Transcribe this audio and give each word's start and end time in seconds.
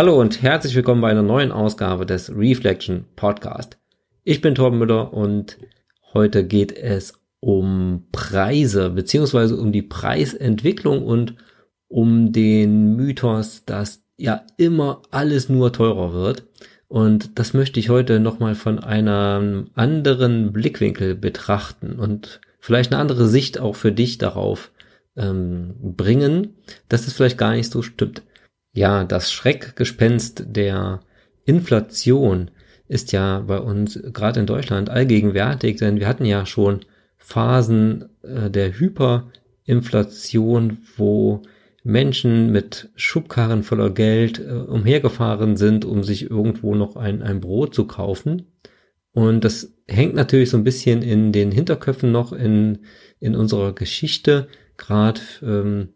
Hallo 0.00 0.18
und 0.18 0.40
herzlich 0.40 0.74
willkommen 0.74 1.02
bei 1.02 1.10
einer 1.10 1.20
neuen 1.20 1.52
Ausgabe 1.52 2.06
des 2.06 2.34
Reflection 2.34 3.04
Podcast. 3.16 3.76
Ich 4.24 4.40
bin 4.40 4.54
Torben 4.54 4.78
Müller 4.78 5.12
und 5.12 5.58
heute 6.14 6.46
geht 6.46 6.72
es 6.72 7.20
um 7.40 8.06
Preise 8.10 8.88
beziehungsweise 8.88 9.58
um 9.58 9.72
die 9.72 9.82
Preisentwicklung 9.82 11.04
und 11.04 11.34
um 11.86 12.32
den 12.32 12.96
Mythos, 12.96 13.66
dass 13.66 14.02
ja 14.16 14.42
immer 14.56 15.02
alles 15.10 15.50
nur 15.50 15.70
teurer 15.70 16.14
wird. 16.14 16.44
Und 16.88 17.38
das 17.38 17.52
möchte 17.52 17.78
ich 17.78 17.90
heute 17.90 18.20
nochmal 18.20 18.54
von 18.54 18.78
einem 18.78 19.68
anderen 19.74 20.54
Blickwinkel 20.54 21.14
betrachten 21.14 21.98
und 21.98 22.40
vielleicht 22.58 22.90
eine 22.90 23.02
andere 23.02 23.28
Sicht 23.28 23.60
auch 23.60 23.76
für 23.76 23.92
dich 23.92 24.16
darauf 24.16 24.70
ähm, 25.14 25.74
bringen, 25.78 26.54
dass 26.88 27.06
es 27.06 27.12
vielleicht 27.12 27.36
gar 27.36 27.52
nicht 27.52 27.70
so 27.70 27.82
stimmt 27.82 28.22
ja, 28.72 29.04
das 29.04 29.32
Schreckgespenst 29.32 30.44
der 30.46 31.00
Inflation 31.44 32.50
ist 32.88 33.12
ja 33.12 33.40
bei 33.40 33.58
uns 33.58 34.00
gerade 34.12 34.40
in 34.40 34.46
Deutschland 34.46 34.90
allgegenwärtig, 34.90 35.78
denn 35.78 36.00
wir 36.00 36.08
hatten 36.08 36.24
ja 36.24 36.46
schon 36.46 36.80
Phasen 37.16 38.08
äh, 38.22 38.50
der 38.50 38.72
Hyperinflation, 38.72 40.78
wo 40.96 41.42
Menschen 41.82 42.50
mit 42.50 42.90
Schubkarren 42.96 43.62
voller 43.62 43.90
Geld 43.90 44.38
äh, 44.38 44.52
umhergefahren 44.52 45.56
sind, 45.56 45.84
um 45.84 46.02
sich 46.02 46.30
irgendwo 46.30 46.74
noch 46.74 46.96
ein, 46.96 47.22
ein 47.22 47.40
Brot 47.40 47.74
zu 47.74 47.86
kaufen. 47.86 48.46
Und 49.12 49.44
das 49.44 49.72
hängt 49.88 50.14
natürlich 50.14 50.50
so 50.50 50.56
ein 50.56 50.64
bisschen 50.64 51.02
in 51.02 51.32
den 51.32 51.52
Hinterköpfen 51.52 52.12
noch 52.12 52.32
in, 52.32 52.80
in 53.18 53.34
unserer 53.34 53.74
Geschichte, 53.74 54.48
gerade 54.76 55.20
ähm, 55.42 55.88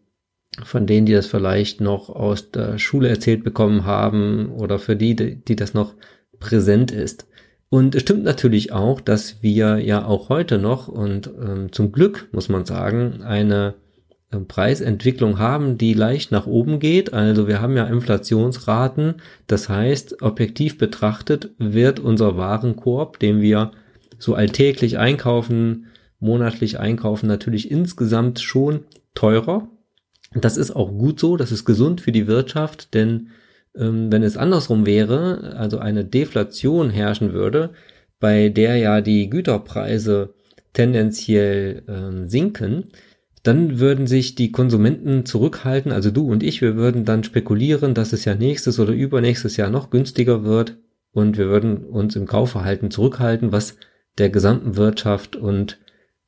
von 0.63 0.87
denen, 0.87 1.05
die 1.05 1.13
das 1.13 1.27
vielleicht 1.27 1.81
noch 1.81 2.09
aus 2.09 2.51
der 2.51 2.77
Schule 2.77 3.09
erzählt 3.09 3.43
bekommen 3.43 3.85
haben 3.85 4.51
oder 4.51 4.79
für 4.79 4.95
die, 4.95 5.15
die 5.15 5.55
das 5.55 5.73
noch 5.73 5.93
präsent 6.39 6.91
ist. 6.91 7.27
Und 7.69 7.95
es 7.95 8.03
stimmt 8.03 8.23
natürlich 8.23 8.71
auch, 8.71 9.01
dass 9.01 9.41
wir 9.41 9.79
ja 9.79 10.05
auch 10.05 10.29
heute 10.29 10.57
noch 10.57 10.87
und 10.87 11.27
ähm, 11.27 11.71
zum 11.71 11.91
Glück 11.91 12.29
muss 12.31 12.47
man 12.47 12.63
sagen, 12.63 13.21
eine 13.23 13.73
äh, 14.31 14.37
Preisentwicklung 14.37 15.39
haben, 15.39 15.77
die 15.77 15.93
leicht 15.93 16.31
nach 16.31 16.47
oben 16.47 16.79
geht. 16.79 17.13
Also 17.13 17.47
wir 17.47 17.61
haben 17.61 17.75
ja 17.75 17.85
Inflationsraten. 17.85 19.15
Das 19.47 19.67
heißt, 19.67 20.21
objektiv 20.21 20.77
betrachtet 20.77 21.49
wird 21.57 21.99
unser 21.99 22.37
Warenkorb, 22.37 23.19
den 23.19 23.41
wir 23.41 23.71
so 24.19 24.35
alltäglich 24.35 24.97
einkaufen, 24.97 25.87
monatlich 26.19 26.79
einkaufen, 26.79 27.27
natürlich 27.27 27.69
insgesamt 27.71 28.39
schon 28.39 28.85
teurer. 29.15 29.67
Das 30.35 30.57
ist 30.57 30.75
auch 30.75 30.91
gut 30.91 31.19
so, 31.19 31.37
das 31.37 31.51
ist 31.51 31.65
gesund 31.65 32.01
für 32.01 32.11
die 32.11 32.27
Wirtschaft, 32.27 32.93
denn 32.93 33.29
ähm, 33.75 34.11
wenn 34.11 34.21
es 34.21 34.37
andersrum 34.37 34.85
wäre, 34.85 35.55
also 35.57 35.79
eine 35.79 36.03
Deflation 36.03 36.89
herrschen 36.89 37.33
würde, 37.33 37.71
bei 38.19 38.49
der 38.49 38.75
ja 38.77 39.01
die 39.01 39.29
Güterpreise 39.29 40.33
tendenziell 40.73 41.83
ähm, 41.87 42.27
sinken, 42.27 42.85
dann 43.43 43.79
würden 43.79 44.07
sich 44.07 44.35
die 44.35 44.51
Konsumenten 44.51 45.25
zurückhalten, 45.25 45.91
also 45.91 46.11
du 46.11 46.29
und 46.29 46.43
ich, 46.43 46.61
wir 46.61 46.75
würden 46.75 47.05
dann 47.05 47.23
spekulieren, 47.23 47.93
dass 47.93 48.11
es 48.11 48.25
ja 48.25 48.35
nächstes 48.35 48.79
oder 48.79 48.91
übernächstes 48.91 49.55
Jahr 49.55 49.69
noch 49.69 49.89
günstiger 49.89 50.43
wird 50.43 50.77
und 51.13 51.37
wir 51.37 51.47
würden 51.47 51.85
uns 51.85 52.15
im 52.15 52.25
Kaufverhalten 52.25 52.91
zurückhalten, 52.91 53.51
was 53.51 53.77
der 54.17 54.29
gesamten 54.29 54.75
Wirtschaft 54.75 55.35
und 55.35 55.79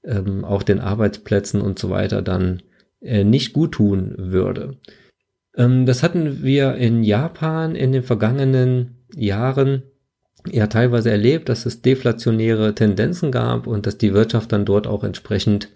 ähm, 0.03 0.45
auch 0.45 0.63
den 0.63 0.79
Arbeitsplätzen 0.79 1.59
und 1.59 1.79
so 1.79 1.89
weiter 1.89 2.21
dann 2.21 2.59
äh, 2.59 2.76
nicht 2.99 3.53
gut 3.53 3.73
tun 3.73 4.15
würde. 4.17 4.77
Ähm, 5.57 5.85
das 5.85 6.03
hatten 6.03 6.43
wir 6.43 6.75
in 6.75 7.03
Japan 7.03 7.75
in 7.75 7.91
den 7.91 8.03
vergangenen 8.03 8.95
Jahren 9.15 9.83
ja 10.49 10.67
teilweise 10.67 11.11
erlebt, 11.11 11.49
dass 11.49 11.65
es 11.65 11.81
deflationäre 11.81 12.73
Tendenzen 12.75 13.31
gab 13.31 13.67
und 13.67 13.85
dass 13.85 13.97
die 13.97 14.13
Wirtschaft 14.13 14.53
dann 14.53 14.63
dort 14.63 14.87
auch 14.87 15.03
entsprechend 15.03 15.67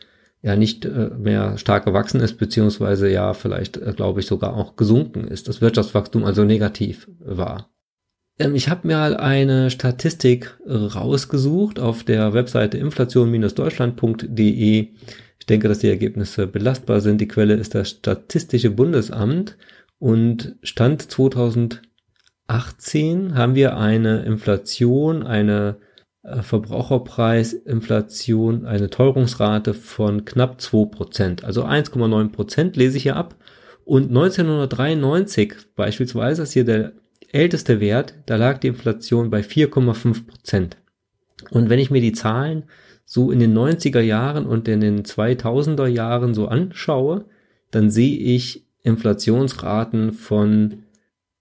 ja 0.42 0.56
nicht 0.56 0.86
äh, 0.86 1.10
mehr 1.18 1.58
stark 1.58 1.84
gewachsen 1.86 2.22
ist, 2.22 2.38
beziehungsweise 2.38 3.10
ja 3.10 3.34
vielleicht, 3.34 3.76
äh, 3.78 3.94
glaube 3.96 4.22
ich, 4.22 4.28
sogar 4.28 4.56
auch 4.56 4.76
gesunken 4.76 5.28
ist. 5.28 5.48
Das 5.48 5.62
Wirtschaftswachstum 5.62 6.24
also 6.24 6.46
negativ 6.46 7.08
war. 7.20 7.70
Ähm, 8.40 8.56
ich 8.56 8.70
habe 8.70 8.88
mir 8.88 9.20
eine 9.20 9.70
Statistik 9.70 10.58
rausgesucht 10.68 11.80
auf 11.80 12.04
der 12.04 12.34
Webseite 12.34 12.78
inflation-deutschland.de 12.78 14.88
ich 15.42 15.46
denke, 15.48 15.68
dass 15.68 15.80
die 15.80 15.90
Ergebnisse 15.90 16.46
belastbar 16.46 17.02
sind. 17.02 17.20
Die 17.20 17.28
Quelle 17.28 17.56
ist 17.56 17.74
das 17.74 17.90
Statistische 17.90 18.70
Bundesamt 18.70 19.58
und 19.98 20.56
Stand 20.62 21.12
2018 21.12 23.34
haben 23.34 23.56
wir 23.56 23.76
eine 23.76 24.22
Inflation, 24.22 25.24
eine 25.24 25.78
äh, 26.22 26.44
Verbraucherpreisinflation, 26.44 28.68
eine 28.68 28.92
Teuerungsrate 28.92 29.74
von 29.74 30.26
knapp 30.26 30.60
2%, 30.60 31.44
also 31.44 31.66
1,9% 31.66 32.78
lese 32.78 32.98
ich 32.98 33.04
hier 33.04 33.16
ab. 33.16 33.34
Und 33.84 34.10
1993 34.10 35.56
beispielsweise, 35.76 36.44
ist 36.44 36.54
hier 36.54 36.66
der 36.66 36.92
älteste 37.32 37.80
Wert, 37.80 38.14
da 38.28 38.36
lag 38.36 38.60
die 38.60 38.68
Inflation 38.68 39.32
bei 39.32 39.42
4,5%. 39.42 40.74
Und 41.50 41.72
wenn 41.72 41.80
ich 41.80 41.90
mir 41.90 42.02
die 42.02 42.14
Zahlen 42.14 42.66
so 43.12 43.30
in 43.30 43.40
den 43.40 43.54
90er 43.54 44.00
Jahren 44.00 44.46
und 44.46 44.70
in 44.70 44.80
den 44.80 45.04
2000er 45.04 45.86
Jahren 45.86 46.34
so 46.34 46.48
anschaue, 46.48 47.26
dann 47.70 47.90
sehe 47.90 48.18
ich 48.18 48.66
Inflationsraten 48.84 50.14
von 50.14 50.84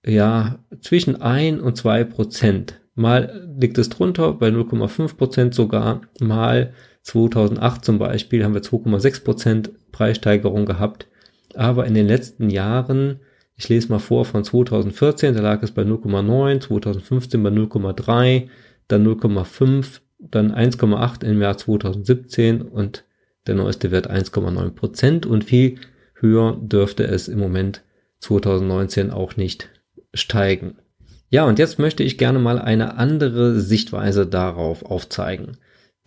ja 0.05 0.59
zwischen 0.81 1.23
ein 1.23 1.61
und 1.61 1.77
zwei 1.77 2.03
Prozent. 2.03 2.81
Mal 2.97 3.49
liegt 3.57 3.79
es 3.79 3.89
drunter, 3.89 4.33
bei 4.33 4.49
0,5 4.49 5.17
Prozent 5.17 5.55
sogar. 5.55 6.01
Mal 6.19 6.73
2008 7.03 7.85
zum 7.85 8.01
Beispiel 8.01 8.43
haben 8.43 8.55
wir 8.55 8.63
2,6 8.63 9.23
Prozent 9.23 9.71
Preissteigerung 9.93 10.67
gehabt. 10.67 11.07
Aber 11.55 11.87
in 11.87 11.95
den 11.95 12.09
letzten 12.09 12.51
Jahren, 12.51 13.21
ich 13.55 13.69
lese 13.69 13.91
mal 13.91 14.01
vor, 14.01 14.25
von 14.25 14.43
2014, 14.43 15.35
da 15.35 15.41
lag 15.41 15.63
es 15.63 15.71
bei 15.71 15.83
0,9, 15.83 16.63
2015 16.63 17.41
bei 17.41 17.51
0,3, 17.51 18.49
dann 18.89 19.07
0,5, 19.07 20.01
dann 20.21 20.53
1,8 20.53 21.25
im 21.25 21.41
Jahr 21.41 21.57
2017 21.57 22.63
und 22.63 23.05
der 23.47 23.55
neueste 23.55 23.91
Wert 23.91 24.11
1,9 24.11 24.71
Prozent 24.71 25.27
und 25.27 25.45
viel 25.45 25.77
höher 26.15 26.59
dürfte 26.61 27.05
es 27.05 27.29
im 27.29 27.39
Moment 27.39 27.83
2019 28.21 29.11
auch 29.11 29.37
nicht 29.37 29.71
steigen. 30.13 30.77
Ja, 31.31 31.45
und 31.45 31.59
jetzt 31.59 31.79
möchte 31.79 32.03
ich 32.03 32.19
gerne 32.19 32.39
mal 32.39 32.59
eine 32.59 32.97
andere 32.97 33.61
Sichtweise 33.61 34.27
darauf 34.27 34.85
aufzeigen. 34.85 35.57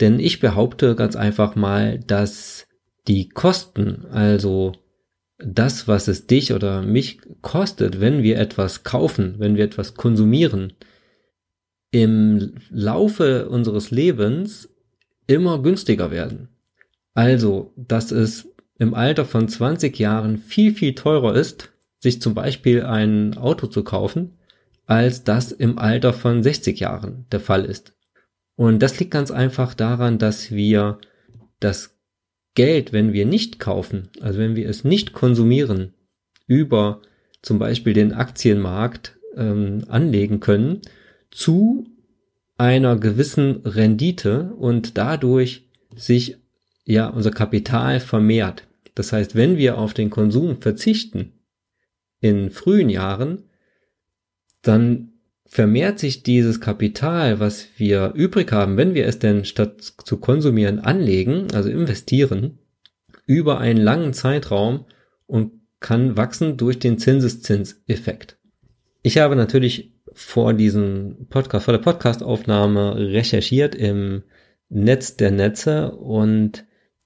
Denn 0.02 0.20
ich 0.20 0.40
behaupte 0.40 0.96
ganz 0.96 1.16
einfach 1.16 1.56
mal, 1.56 2.00
dass 2.00 2.68
die 3.08 3.30
Kosten, 3.30 4.06
also 4.12 4.74
das, 5.38 5.88
was 5.88 6.08
es 6.08 6.28
dich 6.28 6.54
oder 6.54 6.82
mich 6.82 7.20
kostet, 7.42 8.00
wenn 8.00 8.22
wir 8.24 8.38
etwas 8.38 8.84
kaufen, 8.84 9.36
wenn 9.40 9.56
wir 9.56 9.64
etwas 9.64 9.96
konsumieren, 9.96 10.74
im 11.94 12.56
Laufe 12.72 13.48
unseres 13.50 13.92
Lebens 13.92 14.68
immer 15.28 15.62
günstiger 15.62 16.10
werden. 16.10 16.50
Also, 17.14 17.72
dass 17.76 18.12
es 18.12 18.48
im 18.80 18.96
Alter 18.96 19.26
von 19.26 19.48
20 19.48 20.00
Jahren 20.00 20.40
viel, 20.40 20.74
viel 20.74 20.96
teurer 20.96 21.36
ist, 21.36 21.72
sich 22.00 22.20
zum 22.20 22.34
Beispiel 22.34 22.82
ein 22.82 23.38
Auto 23.38 23.68
zu 23.68 23.84
kaufen, 23.84 24.40
als 24.88 25.24
das 25.24 25.52
im 25.52 25.78
Alter 25.78 26.14
von 26.14 26.42
60 26.42 26.80
Jahren 26.80 27.28
der 27.32 27.40
Fall 27.40 27.64
ist. 27.64 27.94
Und 28.56 28.82
das 28.82 29.00
liegt 29.00 29.12
ganz 29.12 29.30
einfach 29.30 29.76
daran, 29.76 30.18
dass 30.18 30.50
wir 30.52 30.98
das 31.60 31.96
Geld, 32.56 32.92
wenn 32.92 33.14
wir 33.14 33.28
nicht 33.28 33.60
kaufen, 33.60 34.10
also 34.20 34.40
wenn 34.40 34.56
wir 34.56 34.68
es 34.68 34.84
nicht 34.84 35.14
konsumieren, 35.14 35.94
über 36.48 37.04
zum 37.44 37.60
Beispiel 37.60 37.94
den 37.94 38.14
Aktienmarkt 38.14 39.16
ähm, 39.38 39.86
anlegen 39.90 40.40
können 40.40 40.82
zu 41.34 41.86
einer 42.58 42.96
gewissen 42.98 43.62
Rendite 43.66 44.54
und 44.58 44.98
dadurch 44.98 45.70
sich 45.96 46.38
ja 46.86 47.08
unser 47.08 47.32
Kapital 47.32 48.00
vermehrt. 48.00 48.68
Das 48.96 49.12
heißt, 49.12 49.36
wenn 49.36 49.58
wir 49.58 49.78
auf 49.78 49.94
den 49.94 50.10
Konsum 50.10 50.62
verzichten 50.62 51.34
in 52.20 52.52
frühen 52.52 52.90
Jahren, 52.90 53.50
dann 54.62 55.14
vermehrt 55.46 56.00
sich 56.00 56.24
dieses 56.24 56.62
Kapital, 56.62 57.40
was 57.40 57.68
wir 57.78 58.14
übrig 58.16 58.52
haben, 58.52 58.78
wenn 58.78 58.94
wir 58.94 59.08
es 59.08 59.20
denn 59.20 59.46
statt 59.46 59.82
zu 59.82 60.18
konsumieren 60.18 60.80
anlegen, 60.80 61.48
also 61.54 61.70
investieren, 61.70 62.60
über 63.26 63.60
einen 63.60 63.82
langen 63.82 64.14
Zeitraum 64.14 64.86
und 65.26 65.52
kann 65.80 66.18
wachsen 66.18 66.58
durch 66.58 66.80
den 66.80 66.98
Zinseszinseffekt. 66.98 68.38
Ich 69.02 69.18
habe 69.18 69.36
natürlich 69.36 69.93
vor 70.14 70.54
diesem 70.54 71.28
Podcast, 71.30 71.66
vor 71.66 71.74
der 71.74 71.82
Podcastaufnahme 71.82 72.96
recherchiert 72.98 73.76
im 73.76 74.24
Netz 74.70 75.18
der 75.18 75.32
Netze 75.32 75.92
und 75.92 76.66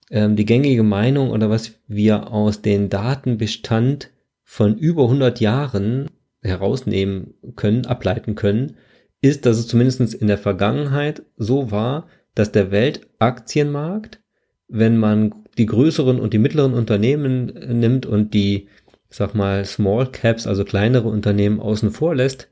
ähm, 0.09 0.35
die 0.35 0.45
gängige 0.45 0.83
Meinung 0.83 1.31
oder 1.31 1.49
was 1.49 1.73
wir 1.87 2.31
aus 2.31 2.61
den 2.61 2.89
Datenbestand 2.89 4.11
von 4.43 4.77
über 4.77 5.03
100 5.03 5.39
Jahren 5.39 6.09
herausnehmen 6.41 7.33
können, 7.55 7.85
ableiten 7.85 8.35
können, 8.35 8.77
ist, 9.21 9.45
dass 9.45 9.57
es 9.57 9.67
zumindest 9.67 10.13
in 10.13 10.27
der 10.27 10.37
Vergangenheit 10.37 11.23
so 11.35 11.71
war, 11.71 12.07
dass 12.35 12.51
der 12.51 12.71
Weltaktienmarkt, 12.71 14.21
wenn 14.67 14.97
man 14.97 15.33
die 15.57 15.65
größeren 15.65 16.19
und 16.19 16.33
die 16.33 16.37
mittleren 16.37 16.73
Unternehmen 16.73 17.45
nimmt 17.47 18.05
und 18.05 18.33
die, 18.33 18.69
sag 19.09 19.33
mal, 19.33 19.65
Small 19.65 20.11
Caps, 20.11 20.45
also 20.45 20.63
kleinere 20.63 21.07
Unternehmen 21.07 21.59
außen 21.59 21.91
vor 21.91 22.15
lässt, 22.15 22.49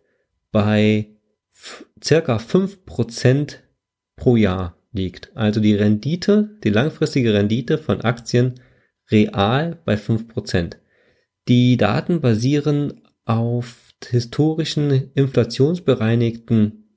bei 0.55 1.09
circa 2.01 2.39
fünf 2.39 2.85
Prozent 2.85 3.61
pro 4.15 4.37
Jahr 4.37 4.77
liegt. 4.93 5.35
Also 5.35 5.59
die 5.59 5.75
Rendite, 5.75 6.57
die 6.63 6.69
langfristige 6.69 7.33
Rendite 7.33 7.77
von 7.77 7.99
Aktien 7.99 8.53
real 9.11 9.77
bei 9.83 9.97
fünf 9.97 10.29
Prozent. 10.29 10.77
Die 11.49 11.75
Daten 11.75 12.21
basieren 12.21 13.01
auf 13.25 13.89
historischen 14.07 15.11
inflationsbereinigten 15.13 16.87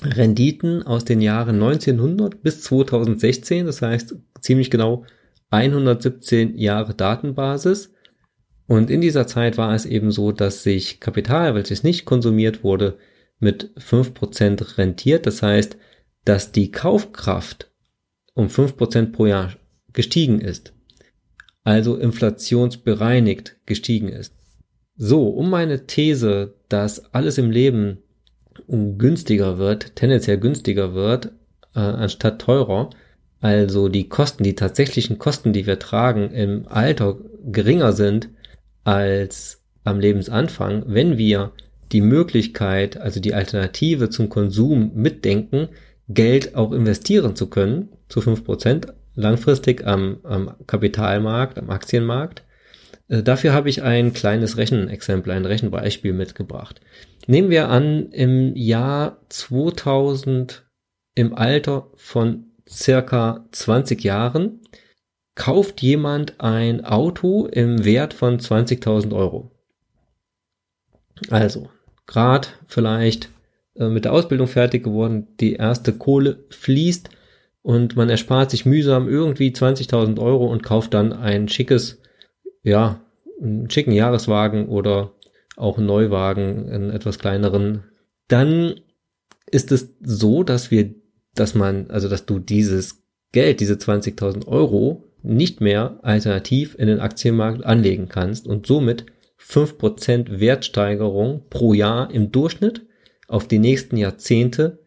Renditen 0.00 0.84
aus 0.84 1.04
den 1.04 1.20
Jahren 1.20 1.56
1900 1.56 2.40
bis 2.40 2.62
2016, 2.62 3.66
das 3.66 3.82
heißt 3.82 4.14
ziemlich 4.40 4.70
genau 4.70 5.04
117 5.50 6.56
Jahre 6.56 6.94
Datenbasis. 6.94 7.92
Und 8.68 8.90
in 8.90 9.00
dieser 9.00 9.26
Zeit 9.26 9.56
war 9.56 9.74
es 9.74 9.86
eben 9.86 10.12
so, 10.12 10.30
dass 10.30 10.62
sich 10.62 11.00
Kapital, 11.00 11.54
welches 11.54 11.82
nicht 11.82 12.04
konsumiert 12.04 12.62
wurde, 12.62 12.98
mit 13.40 13.70
5% 13.78 14.76
rentiert. 14.76 15.24
Das 15.24 15.42
heißt, 15.42 15.78
dass 16.26 16.52
die 16.52 16.70
Kaufkraft 16.70 17.70
um 18.34 18.48
5% 18.48 19.12
pro 19.12 19.24
Jahr 19.24 19.54
gestiegen 19.94 20.42
ist. 20.42 20.74
Also 21.64 21.96
inflationsbereinigt 21.96 23.56
gestiegen 23.64 24.10
ist. 24.10 24.34
So, 24.96 25.28
um 25.28 25.48
meine 25.48 25.86
These, 25.86 26.54
dass 26.68 27.14
alles 27.14 27.38
im 27.38 27.50
Leben 27.50 28.02
günstiger 28.66 29.56
wird, 29.56 29.96
tendenziell 29.96 30.38
günstiger 30.38 30.92
wird, 30.92 31.32
äh, 31.74 31.80
anstatt 31.80 32.42
teurer, 32.42 32.90
also 33.40 33.88
die 33.88 34.10
Kosten, 34.10 34.44
die 34.44 34.56
tatsächlichen 34.56 35.18
Kosten, 35.18 35.54
die 35.54 35.66
wir 35.66 35.78
tragen 35.78 36.32
im 36.32 36.68
Alter 36.68 37.16
geringer 37.46 37.92
sind 37.92 38.28
als 38.84 39.64
am 39.84 40.00
Lebensanfang, 40.00 40.84
wenn 40.86 41.18
wir 41.18 41.52
die 41.92 42.00
Möglichkeit, 42.00 42.98
also 42.98 43.20
die 43.20 43.34
Alternative 43.34 44.10
zum 44.10 44.28
Konsum 44.28 44.92
mitdenken, 44.94 45.68
Geld 46.08 46.54
auch 46.54 46.72
investieren 46.72 47.36
zu 47.36 47.48
können, 47.48 47.90
zu 48.08 48.20
fünf 48.20 48.44
Prozent 48.44 48.88
langfristig 49.14 49.86
am, 49.86 50.18
am 50.22 50.54
Kapitalmarkt, 50.66 51.58
am 51.58 51.70
Aktienmarkt. 51.70 52.44
Äh, 53.08 53.22
dafür 53.22 53.52
habe 53.52 53.68
ich 53.68 53.82
ein 53.82 54.12
kleines 54.12 54.56
Rechenexempel, 54.56 55.32
ein 55.32 55.44
Rechenbeispiel 55.44 56.12
mitgebracht. 56.12 56.80
Nehmen 57.26 57.50
wir 57.50 57.68
an, 57.68 58.10
im 58.10 58.54
Jahr 58.56 59.20
2000 59.28 60.66
im 61.14 61.34
Alter 61.34 61.90
von 61.96 62.52
circa 62.68 63.46
20 63.50 64.04
Jahren 64.04 64.60
kauft 65.38 65.82
jemand 65.82 66.40
ein 66.40 66.84
Auto 66.84 67.46
im 67.46 67.84
Wert 67.84 68.12
von 68.12 68.38
20.000 68.40 69.14
Euro. 69.14 69.52
Also, 71.30 71.70
grad 72.06 72.58
vielleicht 72.66 73.30
äh, 73.76 73.88
mit 73.88 74.04
der 74.04 74.12
Ausbildung 74.12 74.48
fertig 74.48 74.82
geworden, 74.82 75.28
die 75.38 75.54
erste 75.54 75.92
Kohle 75.92 76.44
fließt 76.50 77.10
und 77.62 77.94
man 77.94 78.10
erspart 78.10 78.50
sich 78.50 78.66
mühsam 78.66 79.08
irgendwie 79.08 79.50
20.000 79.50 80.20
Euro 80.20 80.46
und 80.48 80.64
kauft 80.64 80.92
dann 80.92 81.12
ein 81.12 81.48
schickes, 81.48 82.02
ja, 82.64 83.00
einen 83.40 83.70
schicken 83.70 83.92
Jahreswagen 83.92 84.68
oder 84.68 85.12
auch 85.56 85.78
einen 85.78 85.86
Neuwagen, 85.86 86.68
einen 86.68 86.90
etwas 86.90 87.20
kleineren, 87.20 87.84
dann 88.26 88.80
ist 89.48 89.70
es 89.70 89.94
so, 90.02 90.42
dass 90.42 90.72
wir, 90.72 90.96
dass 91.36 91.54
man, 91.54 91.90
also 91.90 92.08
dass 92.08 92.26
du 92.26 92.40
dieses 92.40 93.04
Geld, 93.30 93.60
diese 93.60 93.74
20.000 93.74 94.48
Euro 94.48 95.04
nicht 95.22 95.60
mehr 95.60 95.98
alternativ 96.02 96.74
in 96.78 96.86
den 96.86 97.00
Aktienmarkt 97.00 97.64
anlegen 97.64 98.08
kannst 98.08 98.46
und 98.46 98.66
somit 98.66 99.06
5% 99.40 100.40
Wertsteigerung 100.40 101.44
pro 101.50 101.74
Jahr 101.74 102.10
im 102.10 102.32
Durchschnitt 102.32 102.86
auf 103.28 103.46
die 103.46 103.58
nächsten 103.58 103.96
Jahrzehnte 103.96 104.80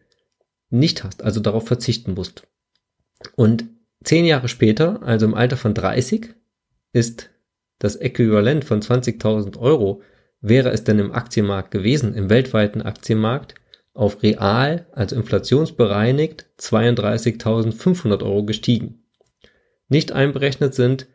nicht 0.70 1.04
hast, 1.04 1.22
also 1.22 1.40
darauf 1.40 1.66
verzichten 1.66 2.14
musst. 2.14 2.46
Und 3.36 3.64
zehn 4.04 4.24
Jahre 4.24 4.48
später, 4.48 5.02
also 5.02 5.26
im 5.26 5.34
Alter 5.34 5.56
von 5.56 5.74
30, 5.74 6.34
ist 6.92 7.30
das 7.78 7.96
Äquivalent 7.96 8.64
von 8.64 8.80
20.000 8.80 9.58
Euro 9.58 10.02
wäre 10.40 10.70
es 10.70 10.84
denn 10.84 10.98
im 10.98 11.12
Aktienmarkt 11.12 11.70
gewesen, 11.70 12.14
im 12.14 12.28
weltweiten 12.28 12.82
Aktienmarkt, 12.82 13.54
auf 13.94 14.22
real, 14.22 14.86
also 14.92 15.16
inflationsbereinigt, 15.16 16.46
32.500 16.58 18.22
Euro 18.22 18.44
gestiegen. 18.44 19.01
Nicht 19.92 20.12
einberechnet 20.12 20.72
sind 20.72 21.06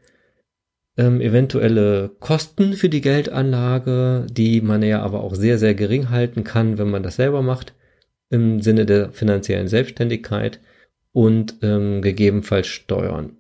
ähm, 0.98 1.20
eventuelle 1.20 2.10
Kosten 2.20 2.74
für 2.74 2.90
die 2.90 3.02
Geldanlage, 3.02 4.28
die 4.30 4.62
man 4.62 4.84
ja 4.84 5.02
aber 5.02 5.24
auch 5.24 5.34
sehr, 5.34 5.58
sehr 5.58 5.74
gering 5.74 6.12
halten 6.12 6.44
kann, 6.44 6.78
wenn 6.78 6.92
man 6.92 7.02
das 7.02 7.16
selber 7.16 7.42
macht, 7.42 7.74
im 8.30 8.62
Sinne 8.62 8.86
der 8.86 9.12
finanziellen 9.14 9.68
Selbstständigkeit 9.68 10.60
und 11.12 11.56
ähm, 11.64 12.04
gegebenenfalls 12.04 12.68
Steuern. 12.68 13.38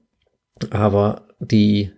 Aber 0.72 1.28
die 1.38 1.92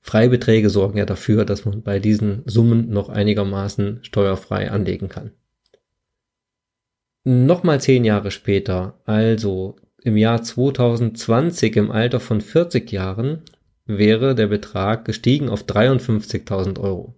Freibeträge 0.00 0.70
sorgen 0.70 0.96
ja 0.96 1.04
dafür, 1.04 1.44
dass 1.44 1.66
man 1.66 1.82
bei 1.82 1.98
diesen 1.98 2.44
Summen 2.46 2.88
noch 2.88 3.10
einigermaßen 3.10 3.98
steuerfrei 4.04 4.70
anlegen 4.70 5.10
kann. 5.10 5.32
Nochmal 7.24 7.78
zehn 7.78 8.06
Jahre 8.06 8.30
später, 8.30 8.98
also 9.04 9.76
im 10.06 10.16
Jahr 10.16 10.40
2020 10.40 11.74
im 11.74 11.90
Alter 11.90 12.20
von 12.20 12.40
40 12.40 12.92
Jahren, 12.92 13.42
wäre 13.86 14.36
der 14.36 14.46
Betrag 14.46 15.04
gestiegen 15.04 15.48
auf 15.48 15.64
53.000 15.64 16.78
Euro. 16.78 17.16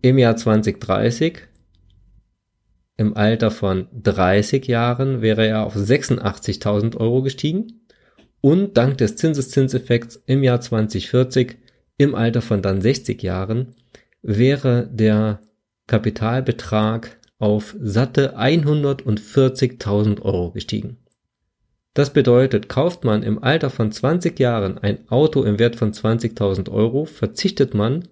Im 0.00 0.16
Jahr 0.16 0.36
2030, 0.36 1.48
im 2.96 3.16
Alter 3.16 3.50
von 3.50 3.88
30 3.92 4.68
Jahren, 4.68 5.20
wäre 5.20 5.44
er 5.44 5.66
auf 5.66 5.74
86.000 5.74 6.96
Euro 6.96 7.22
gestiegen 7.22 7.82
und 8.40 8.76
dank 8.76 8.98
des 8.98 9.16
Zinseszinseffekts 9.16 10.22
im 10.26 10.44
Jahr 10.44 10.60
2040 10.60 11.58
im 11.98 12.14
Alter 12.14 12.40
von 12.40 12.62
dann 12.62 12.80
60 12.80 13.20
Jahren 13.20 13.74
wäre 14.22 14.88
der 14.92 15.40
Kapitalbetrag 15.88 17.18
auf 17.40 17.74
satte 17.80 18.38
140.000 18.38 20.22
Euro 20.22 20.52
gestiegen. 20.52 20.98
Das 22.00 22.14
bedeutet, 22.14 22.70
kauft 22.70 23.04
man 23.04 23.22
im 23.22 23.44
Alter 23.44 23.68
von 23.68 23.92
20 23.92 24.40
Jahren 24.40 24.78
ein 24.78 25.06
Auto 25.10 25.44
im 25.44 25.58
Wert 25.58 25.76
von 25.76 25.92
20.000 25.92 26.70
Euro, 26.70 27.04
verzichtet 27.04 27.74
man 27.74 28.08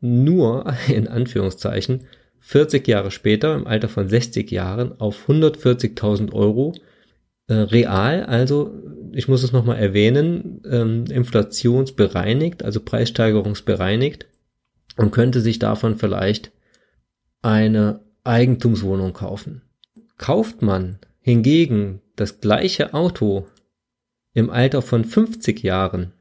nur, 0.00 0.66
in 0.88 1.06
Anführungszeichen, 1.06 2.08
40 2.40 2.88
Jahre 2.88 3.12
später, 3.12 3.54
im 3.54 3.68
Alter 3.68 3.88
von 3.88 4.08
60 4.08 4.50
Jahren, 4.50 5.00
auf 5.00 5.28
140.000 5.28 6.32
Euro 6.32 6.74
äh, 7.46 7.54
real, 7.54 8.24
also 8.24 8.82
ich 9.12 9.28
muss 9.28 9.44
es 9.44 9.52
nochmal 9.52 9.78
erwähnen, 9.78 10.60
ähm, 10.68 11.04
inflationsbereinigt, 11.08 12.64
also 12.64 12.80
preissteigerungsbereinigt 12.80 14.26
und 14.96 15.12
könnte 15.12 15.40
sich 15.40 15.60
davon 15.60 15.94
vielleicht 15.94 16.50
eine 17.42 18.00
Eigentumswohnung 18.24 19.12
kaufen. 19.12 19.62
Kauft 20.18 20.62
man 20.62 20.98
hingegen 21.24 22.02
das 22.16 22.40
gleiche 22.40 22.92
Auto 22.92 23.46
im 24.34 24.50
Alter 24.50 24.82
von 24.82 25.06
50 25.06 25.62
Jahren 25.62 26.12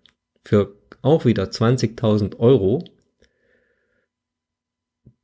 für 0.46 0.78
auch 1.02 1.26
wieder 1.26 1.44
20.000 1.44 2.40
Euro, 2.40 2.86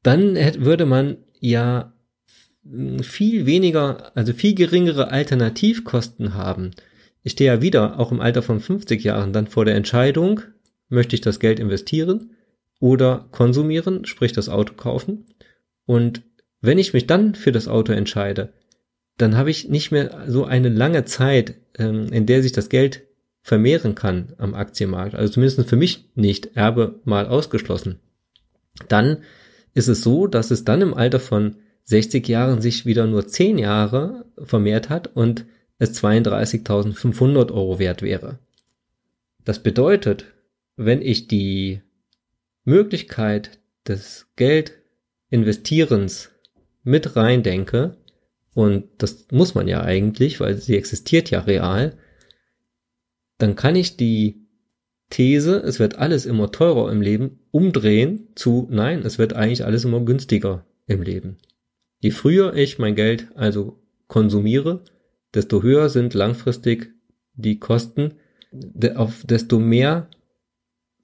dann 0.04 0.36
würde 0.36 0.86
man 0.86 1.18
ja 1.40 1.94
viel 3.02 3.46
weniger, 3.46 4.12
also 4.18 4.34
viel 4.34 4.54
geringere 4.54 5.12
Alternativkosten 5.12 6.34
haben. 6.34 6.72
Ich 7.24 7.32
stehe 7.32 7.54
ja 7.54 7.62
wieder, 7.62 8.00
auch 8.00 8.12
im 8.12 8.20
Alter 8.20 8.42
von 8.42 8.60
50 8.60 9.02
Jahren, 9.02 9.32
dann 9.32 9.48
vor 9.48 9.64
der 9.64 9.76
Entscheidung, 9.76 10.42
möchte 10.90 11.16
ich 11.16 11.22
das 11.22 11.40
Geld 11.40 11.58
investieren 11.58 12.32
oder 12.82 13.30
konsumieren, 13.32 14.04
sprich 14.04 14.34
das 14.34 14.50
Auto 14.50 14.74
kaufen. 14.74 15.26
Und 15.86 16.24
wenn 16.60 16.78
ich 16.78 16.92
mich 16.92 17.08
dann 17.08 17.34
für 17.34 17.54
das 17.54 17.70
Auto 17.70 17.94
entscheide, 17.94 18.52
dann 19.22 19.36
habe 19.36 19.52
ich 19.52 19.68
nicht 19.68 19.92
mehr 19.92 20.26
so 20.28 20.46
eine 20.46 20.70
lange 20.70 21.06
Zeit, 21.06 21.56
ähm, 21.78 22.12
in 22.12 22.26
der 22.26 22.42
sich 22.42 22.54
das 22.54 22.70
Geld 22.70 23.04
vermehren 23.42 23.94
kann 23.94 24.34
am 24.38 24.54
Aktienmarkt. 24.54 25.16
Also 25.16 25.34
zumindest 25.34 25.70
für 25.70 25.76
mich 25.76 26.10
nicht, 26.16 26.56
Erbe 26.56 27.00
mal 27.04 27.28
ausgeschlossen. 27.28 28.00
Dann 28.88 29.24
ist 29.74 29.88
es 29.88 30.02
so, 30.02 30.28
dass 30.28 30.52
es 30.52 30.64
dann 30.64 30.82
im 30.82 30.94
Alter 30.94 31.20
von 31.20 31.58
60 31.84 32.28
Jahren 32.28 32.62
sich 32.62 32.86
wieder 32.86 33.08
nur 33.08 33.28
10 33.28 33.58
Jahre 33.58 34.26
vermehrt 34.38 34.90
hat 34.90 35.16
und 35.16 35.46
es 35.80 36.02
32.500 36.02 37.52
Euro 37.52 37.80
wert 37.80 38.02
wäre. 38.02 38.40
Das 39.44 39.64
bedeutet, 39.64 40.26
wenn 40.76 41.02
ich 41.02 41.28
die 41.28 41.82
Möglichkeit, 42.64 43.60
das 43.84 44.28
Geld 44.36 44.74
Investierens 45.30 46.30
mit 46.84 47.16
rein 47.16 47.44
denke, 47.44 47.98
und 48.54 48.86
das 48.98 49.28
muss 49.32 49.56
man 49.56 49.68
ja 49.68 49.82
eigentlich, 49.82 50.40
weil 50.40 50.58
sie 50.58 50.76
existiert 50.76 51.30
ja 51.30 51.42
real, 51.42 51.98
dann 53.38 53.56
kann 53.56 53.76
ich 53.76 53.98
die 53.98 54.48
These, 55.10 55.58
es 55.58 55.80
wird 55.80 55.98
alles 55.98 56.26
immer 56.26 56.52
teurer 56.52 56.92
im 56.92 57.02
Leben, 57.02 57.40
umdrehen 57.52 58.28
zu, 58.36 58.68
nein, 58.70 59.02
es 59.04 59.18
wird 59.18 59.34
eigentlich 59.34 59.66
alles 59.66 59.86
immer 59.86 60.02
günstiger 60.02 60.66
im 60.86 61.02
Leben. 61.02 61.38
Je 62.00 62.12
früher 62.12 62.54
ich 62.54 62.80
mein 62.80 62.96
Geld 62.96 63.28
also 63.36 63.80
konsumiere, 64.08 64.84
desto 65.34 65.64
höher 65.64 65.90
sind 65.90 66.14
langfristig 66.14 66.92
die 67.34 67.60
Kosten, 67.60 68.16
auf 68.96 69.24
desto 69.26 69.60
mehr 69.60 70.10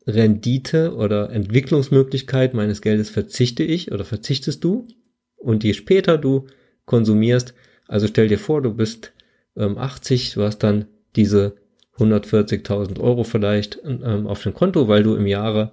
Rendite 0.07 0.95
oder 0.95 1.31
Entwicklungsmöglichkeit 1.31 2.53
meines 2.53 2.81
Geldes 2.81 3.09
verzichte 3.09 3.63
ich 3.63 3.91
oder 3.91 4.05
verzichtest 4.05 4.63
du. 4.63 4.87
Und 5.35 5.63
je 5.63 5.73
später 5.73 6.17
du 6.17 6.45
konsumierst, 6.85 7.53
also 7.87 8.07
stell 8.07 8.27
dir 8.27 8.39
vor, 8.39 8.61
du 8.61 8.73
bist 8.73 9.13
ähm, 9.55 9.77
80, 9.77 10.33
du 10.33 10.43
hast 10.43 10.59
dann 10.59 10.85
diese 11.15 11.55
140.000 11.97 12.99
Euro 12.99 13.23
vielleicht 13.23 13.79
ähm, 13.85 14.27
auf 14.27 14.43
dem 14.43 14.53
Konto, 14.53 14.87
weil 14.87 15.03
du 15.03 15.15
im 15.15 15.27
Jahre, 15.27 15.71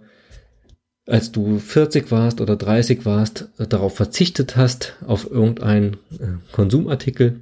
als 1.06 1.32
du 1.32 1.58
40 1.58 2.10
warst 2.10 2.40
oder 2.40 2.56
30 2.56 3.04
warst, 3.04 3.48
äh, 3.58 3.66
darauf 3.66 3.96
verzichtet 3.96 4.56
hast, 4.56 4.96
auf 5.06 5.30
irgendeinen 5.30 5.94
äh, 6.18 6.52
Konsumartikel 6.52 7.40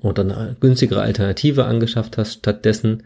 oder 0.00 0.22
eine 0.22 0.56
günstigere 0.60 1.02
Alternative 1.02 1.64
angeschafft 1.64 2.16
hast 2.16 2.34
stattdessen 2.34 3.02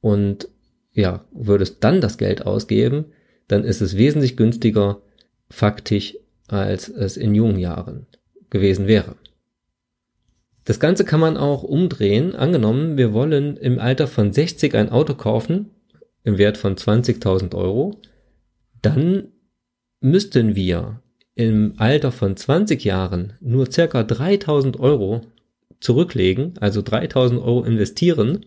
und 0.00 0.48
ja, 0.92 1.24
würdest 1.32 1.82
dann 1.84 2.00
das 2.00 2.16
Geld 2.16 2.46
ausgeben, 2.46 3.06
dann 3.48 3.64
ist 3.64 3.80
es 3.80 3.96
wesentlich 3.96 4.36
günstiger 4.36 5.02
faktisch, 5.50 6.16
als 6.48 6.88
es 6.88 7.16
in 7.16 7.34
jungen 7.34 7.58
Jahren 7.58 8.06
gewesen 8.50 8.86
wäre. 8.86 9.16
Das 10.64 10.80
Ganze 10.80 11.04
kann 11.04 11.20
man 11.20 11.36
auch 11.36 11.62
umdrehen. 11.62 12.34
Angenommen, 12.34 12.96
wir 12.96 13.12
wollen 13.12 13.56
im 13.56 13.78
Alter 13.78 14.06
von 14.08 14.32
60 14.32 14.74
ein 14.74 14.90
Auto 14.90 15.14
kaufen, 15.14 15.70
im 16.24 16.38
Wert 16.38 16.58
von 16.58 16.74
20.000 16.74 17.54
Euro, 17.54 18.00
dann 18.82 19.28
müssten 20.00 20.56
wir 20.56 21.00
im 21.36 21.74
Alter 21.76 22.10
von 22.10 22.36
20 22.36 22.82
Jahren 22.84 23.34
nur 23.40 23.70
circa 23.70 24.00
3.000 24.00 24.80
Euro 24.80 25.20
zurücklegen, 25.80 26.54
also 26.60 26.80
3.000 26.80 27.38
Euro 27.38 27.64
investieren 27.64 28.44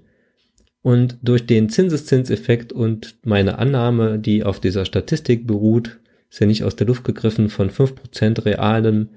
und 0.82 1.18
durch 1.22 1.46
den 1.46 1.70
Zinseszinseffekt 1.70 2.74
und 2.74 3.16
meine 3.24 3.60
Annahme, 3.60 4.20
die 4.20 4.44
auf 4.44 4.60
dieser 4.60 4.86
Statistik 4.86 5.46
beruht, 5.46 6.00
ist 6.30 6.40
ja 6.40 6.48
nicht 6.48 6.64
aus 6.64 6.76
der 6.76 6.88
Luft 6.88 7.04
gegriffen, 7.04 7.50
von 7.50 7.70
5% 7.70 8.46
realem, 8.46 9.10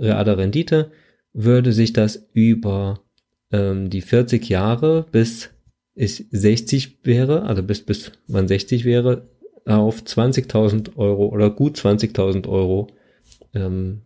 realer 0.00 0.38
Rendite, 0.38 0.90
würde 1.32 1.72
sich 1.72 1.92
das 1.92 2.28
über 2.32 3.00
ähm, 3.52 3.90
die 3.90 4.00
40 4.00 4.48
Jahre 4.48 5.06
bis 5.12 5.50
ich 5.94 6.24
60 6.30 7.04
wäre, 7.04 7.42
also 7.42 7.62
bis, 7.62 7.82
bis 7.82 8.12
man 8.26 8.48
60 8.48 8.84
wäre, 8.84 9.28
auf 9.66 10.00
20.000 10.00 10.96
Euro 10.96 11.26
oder 11.26 11.50
gut 11.50 11.76
20.000 11.76 12.48
Euro 12.48 12.88
ähm, 13.54 14.02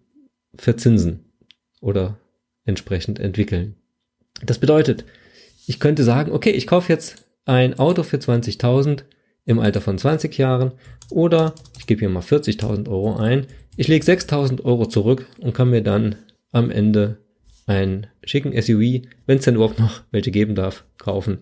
verzinsen 0.57 1.21
oder 1.81 2.19
entsprechend 2.65 3.21
entwickeln. 3.21 3.77
Das 4.45 4.59
bedeutet, 4.59 5.05
ich 5.67 5.79
könnte 5.79 6.03
sagen, 6.03 6.33
okay, 6.33 6.51
ich 6.51 6.67
kaufe 6.67 6.93
jetzt 6.93 7.25
ein 7.45 7.79
Auto 7.79 8.03
für 8.03 8.17
20.000 8.17 9.05
im 9.45 9.59
Alter 9.59 9.81
von 9.81 9.99
20 9.99 10.37
Jahren 10.39 10.73
oder 11.11 11.55
ich 11.79 11.87
gebe 11.87 12.01
hier 12.01 12.09
mal 12.09 12.21
40.000 12.21 12.89
Euro 12.89 13.17
ein. 13.17 13.47
Ich 13.77 13.89
lege 13.89 14.05
6.000 14.05 14.65
Euro 14.65 14.87
zurück 14.87 15.27
und 15.39 15.55
kann 15.55 15.71
mir 15.71 15.83
dann 15.83 16.17
am 16.53 16.71
Ende 16.71 17.19
einen 17.67 18.07
schicken 18.25 18.53
SUV, 18.61 19.07
wenn 19.27 19.39
es 19.39 19.45
denn 19.45 19.57
überhaupt 19.57 19.79
noch 19.79 20.03
welche 20.11 20.31
geben 20.31 20.55
darf, 20.55 20.85
kaufen 20.99 21.41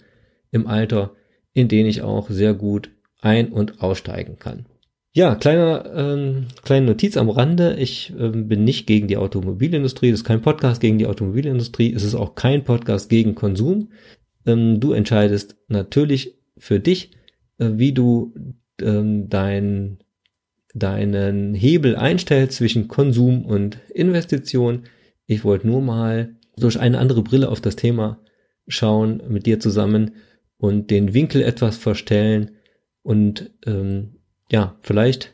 im 0.50 0.66
Alter, 0.66 1.14
in 1.52 1.68
den 1.68 1.86
ich 1.86 2.02
auch 2.02 2.30
sehr 2.30 2.54
gut 2.54 2.90
ein- 3.20 3.52
und 3.52 3.82
aussteigen 3.82 4.38
kann. 4.38 4.66
Ja, 5.14 5.34
kleiner, 5.34 5.84
ähm, 5.94 6.46
kleine 6.62 6.86
Notiz 6.86 7.18
am 7.18 7.28
Rande. 7.28 7.76
Ich 7.78 8.14
ähm, 8.18 8.48
bin 8.48 8.64
nicht 8.64 8.86
gegen 8.86 9.08
die 9.08 9.18
Automobilindustrie. 9.18 10.10
Das 10.10 10.20
ist 10.20 10.24
kein 10.24 10.40
Podcast 10.40 10.80
gegen 10.80 10.98
die 10.98 11.06
Automobilindustrie. 11.06 11.92
Es 11.92 12.02
ist 12.02 12.14
auch 12.14 12.34
kein 12.34 12.64
Podcast 12.64 13.10
gegen 13.10 13.34
Konsum. 13.34 13.90
Ähm, 14.46 14.80
du 14.80 14.92
entscheidest 14.92 15.56
natürlich 15.68 16.38
für 16.56 16.80
dich, 16.80 17.10
wie 17.78 17.92
du 17.92 18.34
ähm, 18.80 19.28
dein, 19.28 19.98
deinen 20.74 21.54
Hebel 21.54 21.96
einstellst 21.96 22.56
zwischen 22.56 22.88
Konsum 22.88 23.44
und 23.44 23.78
Investition. 23.94 24.84
Ich 25.26 25.44
wollte 25.44 25.66
nur 25.66 25.82
mal 25.82 26.36
durch 26.56 26.78
eine 26.78 26.98
andere 26.98 27.22
Brille 27.22 27.48
auf 27.48 27.60
das 27.60 27.76
Thema 27.76 28.20
schauen 28.68 29.22
mit 29.28 29.46
dir 29.46 29.60
zusammen 29.60 30.12
und 30.58 30.90
den 30.90 31.14
Winkel 31.14 31.42
etwas 31.42 31.76
verstellen 31.76 32.52
und 33.02 33.50
ähm, 33.66 34.20
ja, 34.50 34.76
vielleicht 34.80 35.32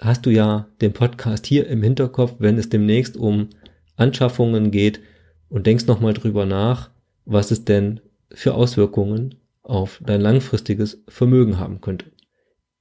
hast 0.00 0.26
du 0.26 0.30
ja 0.30 0.68
den 0.80 0.92
Podcast 0.92 1.46
hier 1.46 1.68
im 1.68 1.82
Hinterkopf, 1.82 2.36
wenn 2.38 2.58
es 2.58 2.68
demnächst 2.68 3.16
um 3.16 3.50
Anschaffungen 3.96 4.70
geht 4.70 5.00
und 5.48 5.66
denkst 5.66 5.86
nochmal 5.86 6.14
drüber 6.14 6.46
nach, 6.46 6.90
was 7.24 7.50
es 7.50 7.64
denn 7.64 8.00
für 8.32 8.54
Auswirkungen 8.54 9.36
auf 9.64 10.00
dein 10.04 10.20
langfristiges 10.20 11.02
Vermögen 11.08 11.58
haben 11.58 11.80
könnte. 11.80 12.06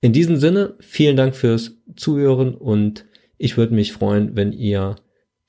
In 0.02 0.14
diesem 0.14 0.36
Sinne, 0.36 0.76
vielen 0.80 1.16
Dank 1.18 1.36
fürs 1.36 1.78
Zuhören 1.96 2.54
und 2.54 3.06
ich 3.38 3.58
würde 3.58 3.74
mich 3.74 3.94
freuen, 3.94 4.36
wenn 4.36 4.52
ihr 4.52 4.96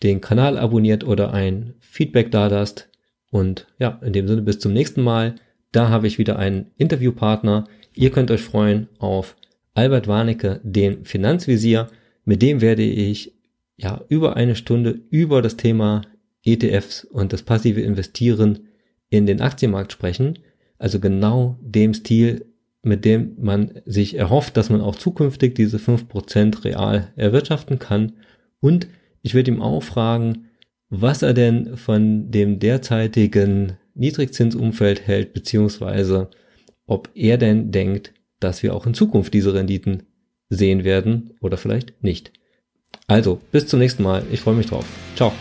den 0.03 0.21
Kanal 0.21 0.59
abonniert 0.59 1.05
oder 1.05 1.33
ein 1.33 1.75
Feedback 1.81 2.31
da 2.31 2.47
lasst. 2.47 2.89
Und 3.31 3.67
ja, 3.79 4.01
in 4.05 4.13
dem 4.13 4.29
Sinne 4.29 4.43
bis 4.43 4.59
zum 4.59 4.73
nächsten 4.73 5.03
Mal. 5.03 5.35
Da 5.73 5.89
habe 5.89 6.07
ich 6.07 6.19
wieder 6.19 6.39
einen 6.39 6.71
Interviewpartner. 6.77 7.65
Ihr 7.95 8.11
könnt 8.11 8.31
euch 8.31 8.43
freuen 8.43 8.89
auf 8.99 9.37
Albert 9.75 10.07
Warnecke, 10.07 10.61
den 10.63 11.05
Finanzvisier. 11.05 11.89
Mit 12.25 12.43
dem 12.43 12.61
werde 12.61 12.83
ich 12.83 13.33
ja 13.77 14.05
über 14.09 14.37
eine 14.37 14.55
Stunde 14.55 15.01
über 15.11 15.43
das 15.43 15.57
Thema 15.57 16.03
ETFs 16.45 17.05
und 17.05 17.33
das 17.33 17.43
passive 17.43 17.81
Investieren 17.81 18.69
in 19.09 19.27
den 19.27 19.41
Aktienmarkt 19.41 19.93
sprechen. 19.93 20.39
Also 20.79 21.01
genau 21.01 21.59
dem 21.61 21.95
Stil, 21.95 22.47
mit 22.83 23.05
dem 23.05 23.35
man 23.39 23.81
sich 23.87 24.17
erhofft, 24.17 24.57
dass 24.57 24.71
man 24.71 24.81
auch 24.81 24.97
zukünftig 24.97 25.55
diese 25.55 25.79
fünf 25.79 26.09
Prozent 26.09 26.65
real 26.65 27.13
erwirtschaften 27.17 27.79
kann. 27.79 28.13
Und 28.61 28.87
ich 29.23 29.35
werde 29.35 29.51
ihm 29.51 29.63
auch 29.63 29.83
fragen, 29.83 30.47
was 30.91 31.23
er 31.23 31.35
denn 31.35 31.77
von 31.77 32.31
dem 32.31 32.59
derzeitigen 32.59 33.75
Niedrigzinsumfeld 33.95 35.07
hält, 35.07 35.33
beziehungsweise 35.33 36.29
ob 36.87 37.09
er 37.15 37.39
denn 37.39 37.71
denkt, 37.71 38.13
dass 38.41 38.63
wir 38.63 38.75
auch 38.75 38.87
in 38.87 38.95
Zukunft 38.95 39.33
diese 39.33 39.55
Renditen 39.55 40.03
sehen 40.51 40.85
werden 40.85 41.35
oder 41.41 41.57
vielleicht 41.57 42.03
nicht. 42.03 42.33
Also, 43.07 43.41
bis 43.51 43.67
zum 43.67 43.81
nächsten 43.81 44.03
Mal. 44.03 44.23
Ich 44.31 44.41
freue 44.41 44.55
mich 44.55 44.67
drauf. 44.67 44.87
Ciao. 45.17 45.33